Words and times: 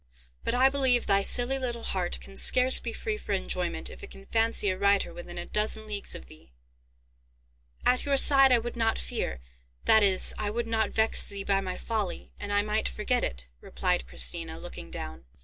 But 0.43 0.55
I 0.55 0.67
believe 0.67 1.05
thy 1.05 1.21
silly 1.21 1.59
little 1.59 1.83
heart 1.83 2.19
can 2.19 2.35
scarce 2.35 2.79
be 2.79 2.91
free 2.91 3.17
for 3.17 3.33
enjoyment 3.33 3.91
if 3.91 4.01
it 4.01 4.09
can 4.09 4.25
fancy 4.25 4.69
a 4.71 4.75
Reiter 4.75 5.13
within 5.13 5.37
a 5.37 5.45
dozen 5.45 5.85
leagues 5.85 6.15
of 6.15 6.25
thee." 6.25 6.53
"At 7.85 8.03
your 8.03 8.17
side 8.17 8.51
I 8.51 8.57
would 8.57 8.75
not 8.75 8.97
fear. 8.97 9.41
That 9.85 10.01
is, 10.01 10.33
I 10.39 10.49
would 10.49 10.65
not 10.65 10.89
vex 10.89 11.29
thee 11.29 11.43
by 11.43 11.61
my 11.61 11.77
folly, 11.77 12.31
and 12.39 12.51
I 12.51 12.63
might 12.63 12.89
forget 12.89 13.23
it," 13.23 13.47
replied 13.59 14.07
Christina, 14.07 14.57
looking 14.57 14.89
down. 14.89 15.25